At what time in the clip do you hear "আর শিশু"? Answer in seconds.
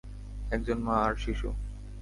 1.05-1.49